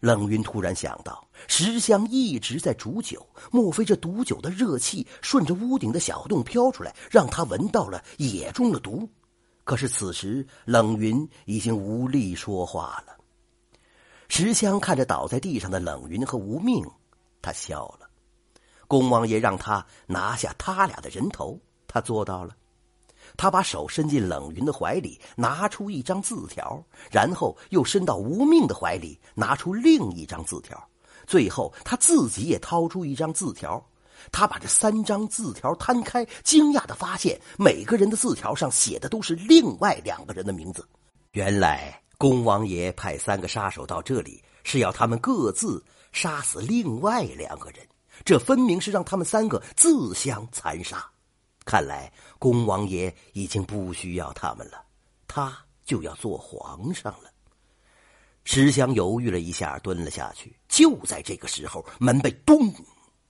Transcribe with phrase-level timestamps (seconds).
[0.00, 9.08] 冷云突然想到，石香一直在煮酒，莫非这毒酒的热气顺着屋顶的小洞飘出来，让他闻到了，也中了毒？
[9.64, 13.16] 可是此时冷云已经无力说话了。
[14.28, 16.84] 石香看着倒在地上的冷云和无命，
[17.42, 18.08] 他笑了。
[18.86, 22.54] 公王爷让他拿下他俩的人头，他做到了。
[23.36, 30.82] 他把手伸进冷云的怀里，拿出一张字条，然后又伸到无命的怀里，拿出另一张字条，
[31.26, 33.84] 最后他自己也掏出一张字条。
[34.32, 40.86] 他把这三张字条摊开，惊讶的发现，每个人的字条上写的都是另外两个人的名字。
[41.32, 47.86] 原来，公王爷派三个杀手到这里，是要他们各自杀死另外两个人，
[48.24, 51.08] 这分明是让他们三个自相残杀。
[51.68, 54.82] 看来公王爷已经不需要他们了，
[55.26, 55.54] 他
[55.84, 57.30] 就要做皇上了。
[58.44, 60.56] 石香犹豫了一下，蹲了下去。
[60.66, 62.72] 就在这个时候，门被咚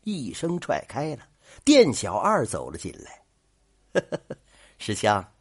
[0.04, 1.24] 一声踹开了，
[1.64, 4.02] 店小二走了进来。
[4.78, 5.32] 石香，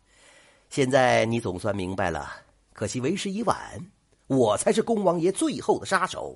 [0.72, 2.28] 现在你总算明白了，
[2.73, 3.92] 可惜为时已晚，
[4.25, 6.36] 我才是公王爷最后的杀手。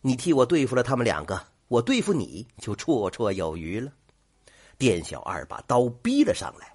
[0.00, 3.92] 你替我对付了他们两个，我对付你就绰绰有余了。
[4.78, 6.74] 店小二把刀逼了上来，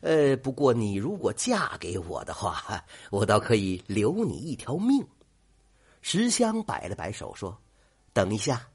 [0.00, 5.06] 呃，不过你如果嫁给我的话，我倒可以留你一条命。
[6.02, 7.58] 石香摆了摆手说
[8.14, 8.68] ：“等一下，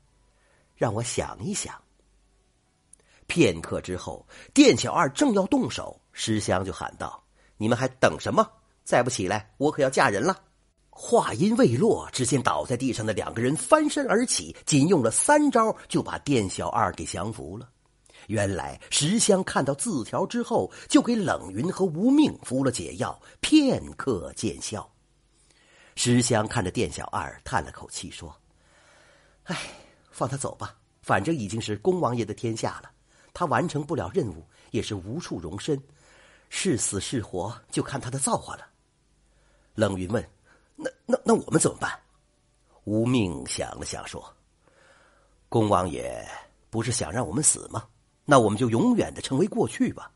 [0.75, 1.73] 让我想一想。”
[3.25, 7.23] 片刻之后，店小二正要动手，石香就喊道
[7.55, 8.45] ：“你们还等什么？
[8.83, 10.37] 再不起来，我可要嫁人了！”
[10.93, 17.69] 话音未落，只见倒在地上的两个人翻身而起，仅用了三招就把店小二给降服了。
[18.27, 24.89] 原来石香看到字条之后，就给冷云和无命服了解药，片刻见效。
[25.95, 28.33] 石香看着店小二，叹了口气说
[29.45, 29.57] ：“哎，
[30.11, 32.89] 放他走吧，反正已经是公王爷的天下了，
[33.33, 35.81] 他完成不了任务，也是无处容身，
[36.49, 38.65] 是死是活就看他的造化了。”
[39.75, 40.25] 冷云问
[40.75, 41.91] ：“那那那我们怎么办？”
[42.85, 44.33] 无命想了想说
[45.49, 46.27] ：“公王爷
[46.69, 47.87] 不是想让我们死吗？”
[48.31, 50.09] 那我们就永远的成为过去吧，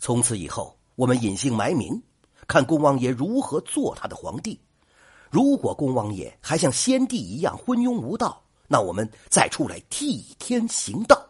[0.00, 2.02] 从此以后，我们隐姓埋名，
[2.48, 4.58] 看公王爷如何做他的皇帝。
[5.30, 11.24] 如果公王爷还像先帝一样昏庸无道，那我们再出来替天行道。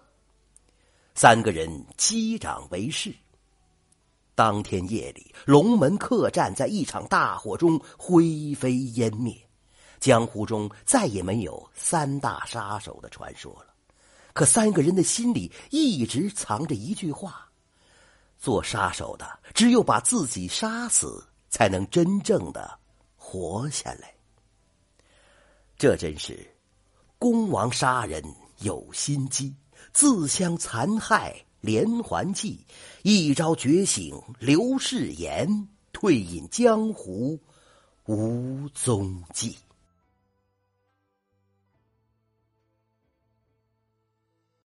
[1.14, 1.68] 三个人
[1.98, 3.14] 击掌为誓。
[4.34, 9.36] 当天夜里，龙门客栈在一场大火中灰飞烟灭，
[10.00, 13.73] 江湖中再也没有三大杀手的传说了。
[14.34, 17.48] 可三个人的心里一直藏着一句话：
[18.36, 22.78] 做杀手的只有把自己杀死，才能真正的
[23.16, 24.12] 活下来。
[25.78, 26.52] 这真是
[27.16, 28.22] 公王杀人
[28.58, 29.54] 有心机，
[29.92, 32.66] 自相残害连环计，
[33.02, 37.38] 一朝觉醒刘世言，退隐江湖
[38.06, 39.56] 无踪迹。